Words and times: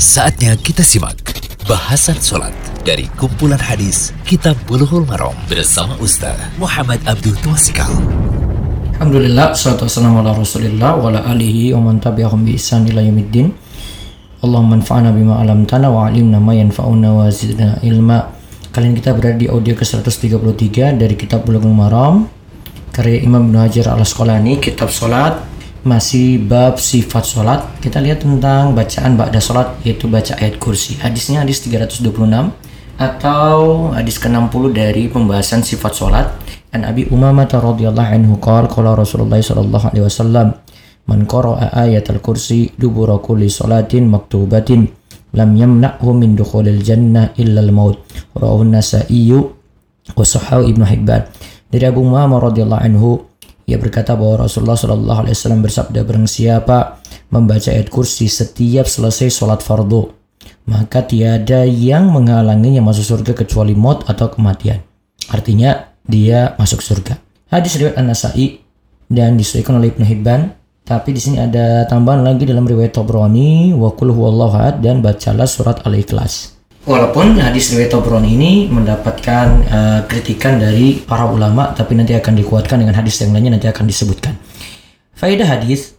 Saatnya 0.00 0.56
kita 0.56 0.80
simak 0.80 1.20
bahasan 1.68 2.16
sholat 2.16 2.56
dari 2.88 3.04
kumpulan 3.20 3.60
hadis 3.60 4.16
Kitab 4.24 4.56
Bulughul 4.64 5.04
Maram 5.04 5.36
bersama 5.44 5.92
Ustaz 6.00 6.40
Muhammad 6.56 7.04
Abdul 7.04 7.36
Twasikal. 7.44 7.92
Alhamdulillah, 8.96 9.52
salatu 9.52 9.84
wassalamu 9.84 10.24
ala 10.24 10.32
rasulillah 10.32 10.96
wa 10.96 11.12
ala 11.12 11.28
alihi 11.28 11.76
wa 11.76 11.92
man 11.92 12.00
tabi'ahum 12.00 12.48
bi 12.48 12.56
ihsan 12.56 12.88
ila 12.88 13.04
yaumiddin. 13.04 13.52
Allahumma 14.40 14.80
anfa'na 14.80 15.12
bima 15.12 15.36
alamtana 15.36 15.92
wa 15.92 16.08
alimna 16.08 16.40
ma 16.40 16.56
yanfa'una 16.56 17.08
wa 17.12 17.28
zidna 17.28 17.76
ilma. 17.84 18.24
Kali 18.72 18.88
ini 18.88 19.04
kita 19.04 19.12
berada 19.12 19.36
di 19.36 19.52
audio 19.52 19.76
ke-133 19.76 20.96
dari 20.96 21.12
kitab 21.12 21.44
Bulughul 21.44 21.76
Maram 21.76 22.24
karya 22.96 23.20
Imam 23.20 23.52
Ibnu 23.52 23.68
Hajar 23.68 23.92
al-Asqalani, 23.92 24.64
kitab 24.64 24.88
salat 24.88 25.49
masih 25.82 26.40
bab 26.44 26.76
sifat 26.76 27.24
sholat. 27.24 27.60
Kita 27.80 28.00
lihat 28.00 28.24
tentang 28.24 28.76
bacaan 28.76 29.16
ba'da 29.16 29.40
sholat 29.40 29.80
yaitu 29.84 30.06
baca 30.06 30.36
ayat 30.36 30.60
kursi. 30.60 31.00
Hadisnya 31.00 31.40
hadis 31.44 31.64
326 31.64 32.10
atau 33.00 33.88
hadis 33.96 34.20
ke-60 34.20 34.62
dari 34.76 35.08
pembahasan 35.08 35.64
sifat 35.64 35.92
sholat. 35.96 36.26
An 36.70 36.84
Abi 36.86 37.08
Umamah 37.08 37.50
radhiyallahu 37.50 38.10
anhu 38.14 38.34
qala 38.38 38.68
qala 38.70 38.94
Rasulullah 38.94 39.40
sallallahu 39.40 39.90
alaihi 39.90 40.06
wasallam 40.06 40.54
man 41.08 41.26
qara'a 41.26 41.74
ayat 41.74 42.06
al-kursi 42.14 42.70
dubura 42.78 43.18
kulli 43.18 43.50
salatin 43.50 44.06
maktubatin 44.06 44.86
lam 45.34 45.50
yamna'hu 45.56 46.14
min 46.14 46.38
dukhulil 46.38 46.78
jannah 46.78 47.34
illa 47.40 47.64
al-maut 47.64 47.98
rawahu 48.38 48.62
an-Nasa'i 48.68 49.34
wa 49.34 50.22
sahahu 50.22 50.68
Ibnu 50.68 50.84
Hibban. 50.86 51.26
Dari 51.70 51.84
Abu 51.86 52.02
Umamah 52.02 52.50
radhiyallahu 52.50 52.82
anhu 52.82 53.29
ia 53.70 53.78
berkata 53.78 54.18
bahwa 54.18 54.42
Rasulullah 54.50 54.74
Shallallahu 54.74 55.20
Alaihi 55.22 55.34
Wasallam 55.38 55.62
bersabda 55.62 56.02
barang 56.02 56.26
siapa 56.26 56.98
membaca 57.30 57.70
ayat 57.70 57.86
kursi 57.86 58.26
setiap 58.26 58.90
selesai 58.90 59.30
sholat 59.30 59.62
fardu, 59.62 60.10
maka 60.66 61.06
tiada 61.06 61.62
yang 61.62 62.10
menghalanginya 62.10 62.82
masuk 62.82 63.06
surga 63.06 63.32
kecuali 63.38 63.78
maut 63.78 64.02
atau 64.10 64.26
kematian. 64.26 64.82
Artinya 65.30 65.94
dia 66.02 66.58
masuk 66.58 66.82
surga. 66.82 67.22
Hadis 67.46 67.78
riwayat 67.78 68.02
An-Nasa'i 68.02 68.58
dan 69.06 69.38
disebutkan 69.38 69.78
oleh 69.78 69.94
Ibnu 69.94 70.04
Hibban. 70.06 70.58
Tapi 70.82 71.14
di 71.14 71.22
sini 71.22 71.38
ada 71.38 71.86
tambahan 71.86 72.26
lagi 72.26 72.42
dalam 72.42 72.66
riwayat 72.66 72.98
Tabrani 72.98 73.70
wa 73.78 73.94
huwallahu 73.94 74.82
dan 74.82 74.98
bacalah 74.98 75.46
surat 75.46 75.86
Al-Ikhlas. 75.86 76.59
Walaupun 76.90 77.38
hadis 77.38 77.70
riwayat 77.70 77.94
Tobroni 77.94 78.34
ini 78.34 78.66
mendapatkan 78.66 79.46
uh, 79.62 80.00
kritikan 80.10 80.58
dari 80.58 80.98
para 80.98 81.22
ulama, 81.22 81.70
tapi 81.70 81.94
nanti 81.94 82.18
akan 82.18 82.34
dikuatkan 82.34 82.82
dengan 82.82 82.98
hadis 82.98 83.22
yang 83.22 83.30
lainnya 83.30 83.54
nanti 83.54 83.70
akan 83.70 83.86
disebutkan. 83.86 84.34
Faedah 85.14 85.46
hadis 85.46 85.94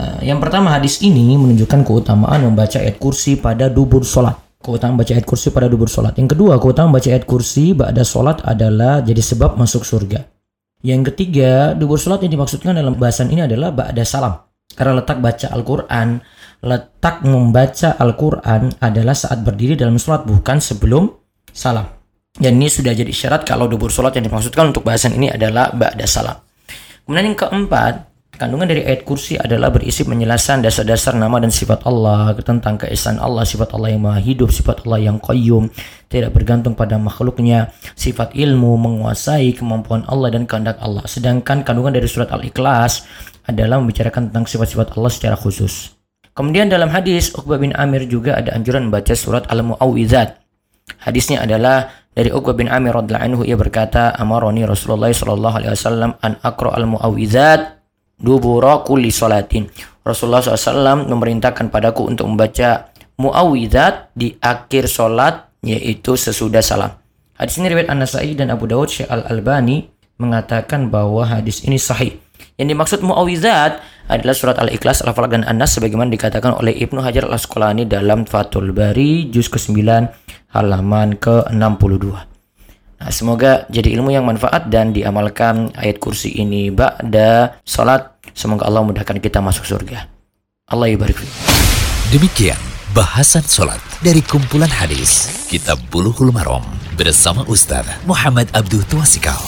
uh, 0.00 0.16
yang 0.24 0.40
pertama 0.40 0.72
hadis 0.72 1.04
ini 1.04 1.36
menunjukkan 1.36 1.84
keutamaan 1.84 2.40
membaca 2.40 2.80
ayat 2.80 2.96
kursi 2.96 3.36
pada 3.36 3.68
dubur 3.68 4.00
sholat. 4.00 4.40
Keutamaan 4.64 4.96
baca 4.96 5.12
ayat 5.12 5.28
kursi 5.28 5.52
pada 5.52 5.68
dubur 5.68 5.92
sholat. 5.92 6.16
Yang 6.16 6.32
kedua, 6.32 6.56
keutamaan 6.56 6.96
baca 6.96 7.08
ayat 7.12 7.28
kursi 7.28 7.76
pada 7.76 8.00
sholat 8.00 8.40
adalah 8.40 9.04
jadi 9.04 9.20
sebab 9.20 9.60
masuk 9.60 9.84
surga. 9.84 10.24
Yang 10.80 11.12
ketiga, 11.12 11.76
dubur 11.76 12.00
sholat 12.00 12.24
yang 12.24 12.40
dimaksudkan 12.40 12.72
dalam 12.72 12.96
bahasan 12.96 13.28
ini 13.28 13.44
adalah 13.44 13.76
ba'da 13.76 14.08
salam. 14.08 14.49
Karena 14.74 15.02
letak 15.02 15.18
baca 15.18 15.46
Al-Quran 15.50 16.20
letak 16.60 17.24
membaca 17.24 17.96
Al-Quran 17.96 18.76
adalah 18.84 19.16
saat 19.16 19.40
berdiri 19.40 19.76
dalam 19.76 19.96
sholat 19.96 20.28
bukan 20.28 20.60
sebelum 20.60 21.08
salam. 21.50 21.88
Dan 22.30 22.62
ini 22.62 22.70
sudah 22.70 22.94
jadi 22.94 23.10
syarat 23.10 23.42
kalau 23.42 23.66
dubur 23.66 23.90
sholat 23.90 24.14
yang 24.14 24.28
dimaksudkan 24.28 24.70
untuk 24.70 24.86
bahasan 24.86 25.16
ini 25.18 25.32
adalah 25.32 25.72
ba'da 25.74 26.06
salam. 26.06 26.36
Kemudian 27.02 27.34
yang 27.34 27.38
keempat, 27.42 28.06
kandungan 28.38 28.70
dari 28.70 28.86
ayat 28.86 29.02
kursi 29.02 29.34
adalah 29.34 29.74
berisi 29.74 30.06
penjelasan 30.06 30.62
dasar-dasar 30.62 31.18
nama 31.18 31.42
dan 31.42 31.50
sifat 31.50 31.82
Allah 31.84 32.32
tentang 32.38 32.78
keesaan 32.78 33.18
Allah, 33.18 33.42
sifat 33.42 33.74
Allah 33.74 33.90
yang 33.96 34.06
maha 34.06 34.22
hidup, 34.22 34.54
sifat 34.54 34.86
Allah 34.86 35.10
yang 35.10 35.18
qayyum, 35.18 35.74
tidak 36.06 36.30
bergantung 36.30 36.78
pada 36.78 36.96
makhluknya, 37.02 37.74
sifat 37.98 38.32
ilmu, 38.38 38.78
menguasai 38.78 39.50
kemampuan 39.58 40.06
Allah 40.06 40.30
dan 40.30 40.46
kehendak 40.46 40.78
Allah. 40.78 41.02
Sedangkan 41.10 41.66
kandungan 41.66 41.98
dari 41.98 42.06
surat 42.06 42.30
Al-Ikhlas 42.30 43.02
adalah 43.46 43.80
membicarakan 43.80 44.28
tentang 44.32 44.44
sifat-sifat 44.48 44.96
Allah 44.98 45.10
secara 45.12 45.36
khusus. 45.36 45.94
Kemudian 46.34 46.70
dalam 46.70 46.88
hadis 46.88 47.34
Uqbah 47.36 47.60
bin 47.60 47.76
Amir 47.76 48.06
juga 48.08 48.38
ada 48.38 48.54
anjuran 48.54 48.88
membaca 48.88 49.12
surat 49.12 49.44
Al-Mu'awwidzat. 49.50 50.40
Hadisnya 51.04 51.44
adalah 51.44 51.90
dari 52.10 52.34
Uqbah 52.34 52.54
bin 52.58 52.66
Amir 52.66 52.96
radhiyallahu 52.96 53.26
anhu 53.26 53.42
ia 53.46 53.54
berkata, 53.54 54.10
"Amaroni 54.18 54.66
Rasulullah 54.66 55.14
sallallahu 55.14 55.56
alaihi 55.62 55.72
wasallam 55.74 56.10
an 56.20 56.36
aqra 56.42 56.74
al-mu'awwidzat 56.74 57.60
dubura 58.18 58.82
kulli 58.82 59.14
salatin." 59.14 59.70
Rasulullah 60.00 60.40
SAW 60.40 61.06
memerintahkan 61.06 61.68
padaku 61.68 62.08
untuk 62.08 62.24
membaca 62.24 62.88
mu'awwidzat 63.20 64.16
di 64.16 64.32
akhir 64.40 64.88
salat 64.88 65.52
yaitu 65.60 66.16
sesudah 66.16 66.64
salam. 66.64 66.96
Hadis 67.36 67.60
ini 67.60 67.72
riwayat 67.72 67.92
An-Nasa'i 67.92 68.32
dan 68.32 68.48
Abu 68.48 68.64
Dawud 68.64 68.88
Syekh 68.88 69.08
Al-Albani 69.12 69.88
mengatakan 70.16 70.88
bahwa 70.88 71.24
hadis 71.24 71.64
ini 71.64 71.76
sahih. 71.76 72.16
Yang 72.60 72.76
dimaksud 72.76 73.00
mu'awwidzat 73.00 73.72
adalah 74.12 74.36
surat 74.36 74.60
Al-Ikhlas, 74.60 75.00
Al-Falaq 75.00 75.32
dan 75.32 75.48
An-Nas 75.48 75.80
sebagaimana 75.80 76.12
dikatakan 76.12 76.60
oleh 76.60 76.76
Ibnu 76.76 77.00
Hajar 77.00 77.24
Al-Asqalani 77.24 77.88
dalam 77.88 78.28
Fathul 78.28 78.76
Bari 78.76 79.32
juz 79.32 79.48
ke-9 79.48 79.80
halaman 80.52 81.16
ke-62. 81.16 82.04
Nah, 83.00 83.08
semoga 83.08 83.64
jadi 83.72 83.96
ilmu 83.96 84.12
yang 84.12 84.28
manfaat 84.28 84.68
dan 84.68 84.92
diamalkan 84.92 85.72
ayat 85.72 85.96
kursi 85.96 86.36
ini 86.36 86.68
ba'da 86.68 87.56
salat. 87.64 88.20
Semoga 88.36 88.68
Allah 88.68 88.84
mudahkan 88.84 89.16
kita 89.24 89.40
masuk 89.40 89.64
surga. 89.64 90.04
Allah 90.68 90.92
ibarik. 90.92 91.16
Demikian 92.12 92.60
bahasan 92.92 93.40
salat 93.48 93.80
dari 94.04 94.20
kumpulan 94.20 94.68
hadis 94.68 95.32
Kitab 95.48 95.80
Bulughul 95.88 96.28
Maram 96.28 96.62
bersama 96.92 97.40
Ustaz 97.48 97.88
Muhammad 98.04 98.52
Abdul 98.52 98.84
Tuasikal. 98.84 99.40